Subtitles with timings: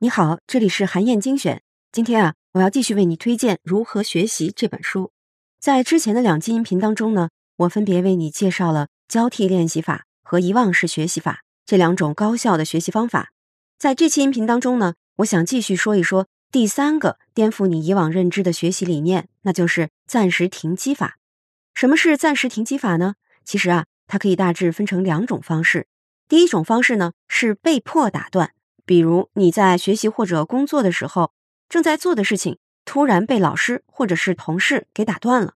[0.00, 1.62] 你好，这里是韩燕精选。
[1.90, 5.12] 今天啊，我要继续为你推荐《如何学习》这本书。
[5.60, 13.30] 在之前的两期音频当中呢，我分别为你介绍了交替练习法和遗忘式学习法这两种高效的学习方法。
[13.78, 21.16] 在这期音频当中呢，我想继续说一说第三个颠覆你以往认知的学习理念，那就是暂时停机法。
[21.72, 23.14] 什么是暂时停机法呢？
[23.42, 25.86] 其实啊，它可以大致分成两种方式。
[26.28, 28.52] 第一种方式呢，是被迫打断。
[28.86, 31.32] 比如你在学习或者工作的时候，
[31.68, 35.54] 正在做的事情突然被老师或者是同事给打断了。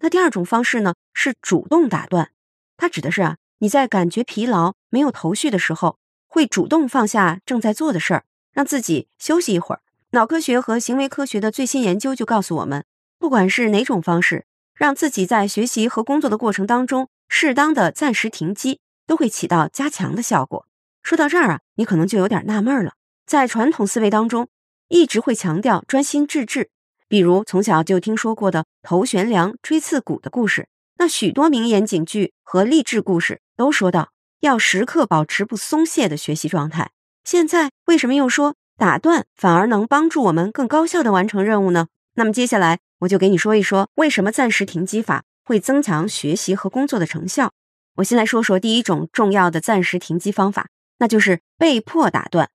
[0.00, 2.30] 那第二种方式呢，是主动打断，
[2.76, 9.82] 它指的是啊，你在感觉疲劳、没有头绪的时候，会主动放下正在做的事儿，让自己休息一会儿。
[10.12, 12.84] 脑科学和行为科学的最新研究就告诉我们，
[13.18, 20.66] 不管是哪种方式，让自己在学习和工作的过程当中适当的暂时停机，都会起到加强的效果。
[21.02, 22.94] 说到这儿啊，你可能就有点纳闷了。
[23.26, 24.48] 在传统思维当中，
[24.88, 26.70] 一直会强调专心致志，
[27.08, 30.68] 比如从小就听说过的“头悬梁，锥刺股”的故事。
[30.98, 36.90] 那许多名言警句和励志故事都说到要时刻保持不松懈的学习状态。
[37.24, 41.88] 现在为什么又说打断反而能帮助我们更高效的完成任务呢？
[42.14, 47.52] 那么接下来我就给你说一说为什么暂时停机法会增强学习和工作的成效。
[47.96, 50.68] 我先来说说第一种重要的暂时停机方法。
[50.98, 52.50] 那就是被迫打断，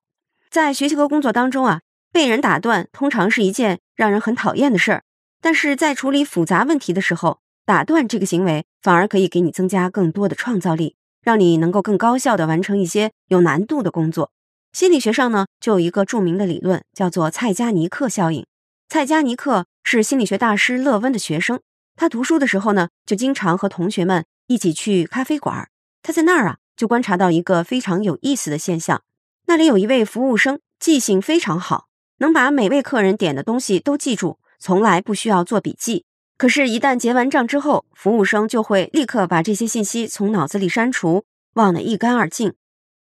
[0.52, 5.04] 在学习和工作当中啊，被人打断通常是一件让人很讨厌的事儿。
[5.42, 14.32] 但是在处理复杂问题的时候，打断这个行为反而可以给你增加更多的创造力，让你能够更高效的完成一些有难度的工作。
[14.72, 18.46] 心理学上呢，就有一个著名的理论，叫做蔡加尼克效应。
[18.88, 21.60] 蔡加尼克是心理学大师勒温的学生，
[21.96, 25.70] 他读书的时候呢，就经常和同学们一起去咖啡馆。
[26.02, 26.58] 他在那儿啊。
[26.76, 29.02] 就观察到一个非常有意思的现象，
[29.46, 36.04] 那里有一位服务生，记性非常好，能把每位客人点的东西都记住，从来不需要做笔记。
[36.38, 41.24] 可是，一旦结完账之后，服务生就会立刻把这些信息从脑子里删除，
[41.54, 42.54] 忘得一干二净。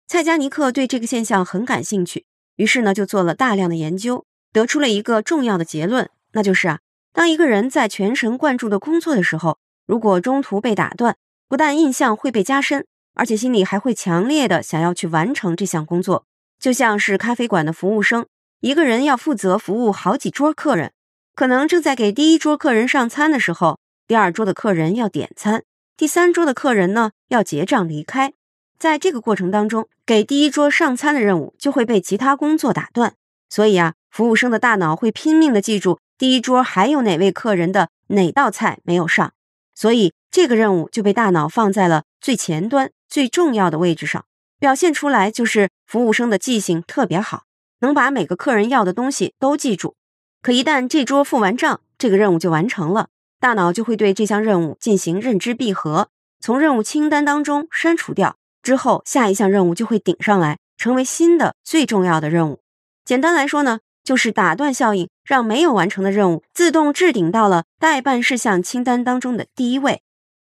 [0.09, 2.27] 蔡加尼克对这个现象很感兴趣，
[2.57, 6.81] 于是呢，就做了大量的研究，得出了一个重要的结论，那就是啊，
[7.13, 11.17] 当一个人在全神贯注的工作的时候，如果中途被打断，
[11.51, 12.87] 不但印象会被加深。
[13.15, 16.25] 而且心里还会强烈的想要去完成这项工作，
[16.61, 18.25] 就像是咖啡馆的服务生，
[18.61, 20.93] 一个人要负责服务好几桌客人，
[21.35, 25.65] 可能正在给第一桌客人上餐的时候，第二桌的客人要点餐，
[25.97, 28.33] 第三桌的客人呢要结账离开。
[28.79, 33.15] 在这个过程当中，给第一桌上餐的任务就会被其他工作打断，
[33.51, 39.33] 所以啊，服务生的大脑会拼命的记住第一桌还有哪位客人的哪道菜没有上，
[39.75, 42.91] 所以这个任务就被大脑放在了最前端。
[43.09, 44.25] 最重要的位置上
[44.61, 47.43] 表现出来，就是服务生的记性特别好，
[47.81, 49.97] 能把每个客人要的东西都记住。
[50.43, 53.09] 可一旦这桌付完账，这个任务就完成了，
[53.41, 56.09] 大脑就会对这项任务进行认知闭合，
[56.39, 58.37] 从任务清单当中删除掉。
[58.63, 62.61] 之后，下一项任务就会顶上来，成为新的最重要的任务。
[63.05, 70.03] 简单来说呢，就是打断效应，让没有完成的任务自动置顶到了待办事项清单当中的第一位。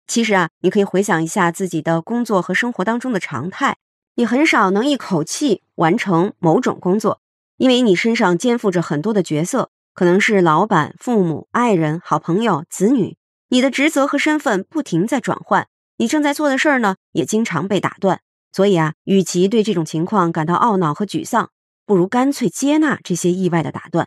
[0.06, 3.78] 其实啊，你可以回想一下自己的工作和生活当中的常态，
[4.16, 7.20] 你很少能一口气完成某种工作，
[7.56, 13.16] 因为你身上肩负着很多的角色，可能是老板、父母、爱人、好朋友、子女，
[13.48, 18.20] 你的职责和身份不停在转换，你正在做的事儿呢，也经常被打断。
[18.52, 21.50] 所以啊，与其对这种情况感到懊恼和沮丧，
[21.86, 24.06] 不如干脆接纳这些意外的打断，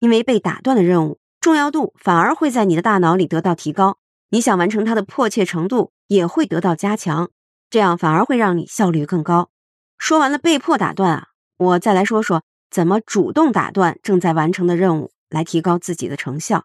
[0.00, 3.98] 因为被打断的任务重要度反而会在你的大脑里得到提高。
[4.30, 7.30] 你想完成它的迫切程度也会得到加强，
[7.70, 9.50] 这样反而会让你效率更高。
[9.98, 11.28] 说完了被迫打断啊，
[11.58, 16.64] 我再来说说怎么主动打断正在完成的任务，来提高自己的成效。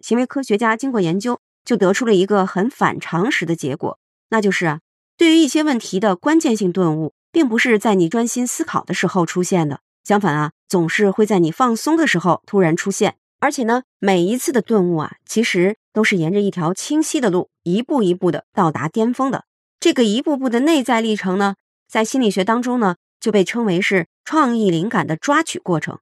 [0.00, 3.98] 行为科学家经过研究，就得出了一个很反常识的结果，
[4.30, 4.80] 那就是啊，
[5.16, 13.16] 对于一些问题的关键性顿悟，并不是在你专心思考的时候出现的，相反啊，总是会在你放松的时候突然出现。
[13.38, 19.44] 而且呢，每一次的顿悟啊，其实都是沿着一条清晰的路，一步一步的到达巅峰的。
[19.78, 21.56] 这个一步步的内在历程呢，
[21.88, 25.98] 在心理学当中呢，就被称为是创意灵感的抓取过程。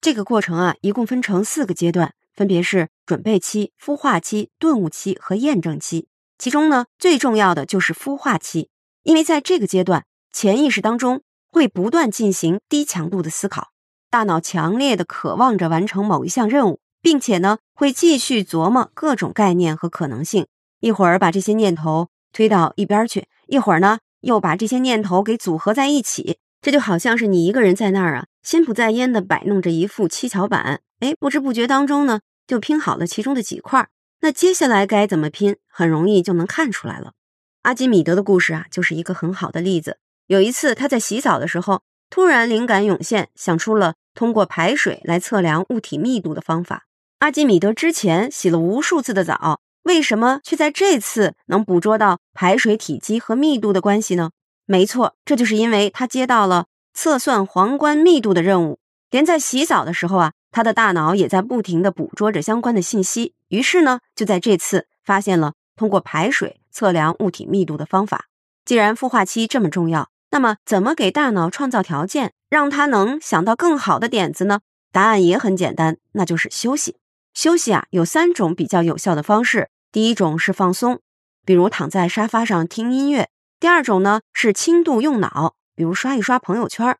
[0.00, 6.08] 这个过程啊，一共分成四个阶段，分别是准备期、孵化期、顿悟期和验证期。
[6.38, 8.70] 其中呢，最重要的就是孵化期，
[9.02, 13.70] 因为在这个阶段，潜意识当中会不断进行低强度的思考。
[14.08, 20.46] 大脑强烈的渴望着完成某一项任务，并且呢，会继续琢磨各种概念和可能性。
[20.80, 33.88] 一会儿把这些念头推到一边去，一会儿呢，又把这些念头给组合在一起，这就好像是你一个人在那儿啊，心不在焉的摆弄着一副七巧板，哎，不知不觉当中呢，就拼好了其中的几块。
[34.20, 37.12] 那接下来该怎么拼，很容易就能看出来了。
[37.62, 39.98] 阿基米德的故事啊，就是一个很好的例子。
[40.26, 46.86] 有一次他在洗澡的时候，突然灵感涌现，想出了通过排水来测量物体密度的方法。
[47.20, 54.32] 阿基米德之前洗了无数次的澡，为什么却在这次能捕捉到排水体积和密度的关系呢？
[54.66, 58.80] 没错，这就是因为他接到了测算皇冠密度的任务。
[59.08, 63.34] 连在洗澡的时候啊，他的大脑也在不停地捕捉着相关的信息。
[63.46, 68.24] 于是呢，就在这次发现了通过排水测量物体密度的方法。
[68.64, 74.60] 既然孵化期这么重要，那么怎么给大脑创造条件，让他能想到更好的点子呢？
[74.90, 76.96] 答案也很简单，那就是休息。
[77.34, 79.70] 休息啊，有三种比较有效的方式。
[79.92, 81.00] 第一种是放松，
[81.44, 83.28] 比如躺在沙发上听音乐。
[83.60, 86.94] 第二种呢是轻度用脑，比如刷一刷朋友圈；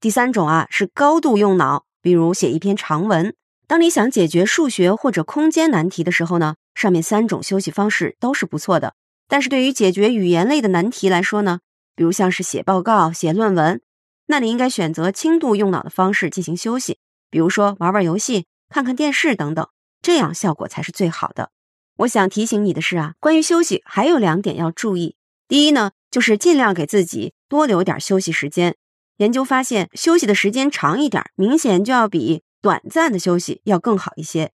[0.00, 3.34] 第三种啊是高度用脑，比如写一篇长文。
[3.66, 8.94] 当你想解决数学或者空间难题的时候呢，上面三种休息方式都是不错的。
[9.28, 11.60] 但是对于解决语言类的难题来说呢，
[11.96, 13.80] 比如像是写报告、写论文，
[14.26, 16.98] 那你应该选择轻度用脑的方式进行休息，
[17.30, 19.68] 比如说玩玩游戏、看看电视等等，
[20.00, 21.50] 这样效果才是最好的。
[21.98, 25.16] 我想提醒你的是啊，关于休息还有两点要注意。
[25.48, 25.92] 第一呢。
[26.12, 28.76] 就是尽量给自己多留点休息时间。
[29.16, 34.52] 研究发现，休息的时间长一点，明显就要比短暂的休息要更好一些。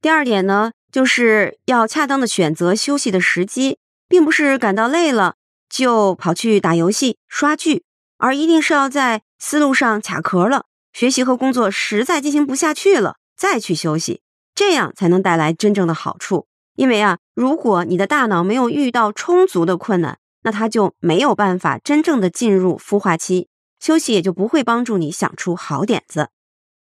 [0.00, 5.34] 第二点呢，就是要恰当的选择休息的时机，并不是感到累了
[5.68, 7.82] 就跑去打游戏、刷剧，
[8.20, 14.20] 而一定是要在思路上卡壳了，学习和工作实在进行不下去了再去休息，
[14.54, 16.46] 这样才能带来真正的好处。
[16.76, 26.28] 因为啊，如果你的大脑没有遇到充足的困难，那它就没有办法真正的进入孵化期，休息也就不会帮助你想出好点子。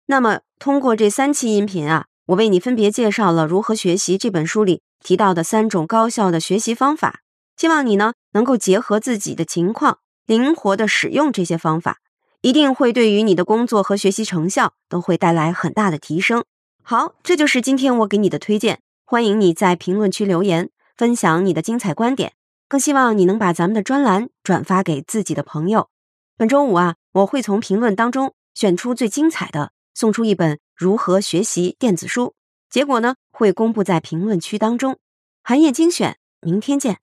[0.07, 7.22] 那么，通过这三期音频啊，我为你分别介绍了如何学习这本书里提到的三种高效的学习方法。
[7.56, 12.00] 希望你呢能够结合自己的情况，灵活的使用这些方法，
[12.41, 16.44] 一定会对于你的工作和学习成效都会带来很大的提升。
[16.83, 18.81] 好，这就是今天我给你的推荐。
[19.06, 22.33] 欢迎你在评论区留言，分享你的精彩观点。
[22.68, 25.88] 更希望你能把咱们的专栏转发给自己的朋友。
[26.35, 32.33] 本周五啊，我会从评论当中选出最精彩的，送出一本如何学习电子书。
[32.69, 34.97] 结果呢，会公布在评论区当中。
[35.41, 37.00] 寒夜精选，明天见。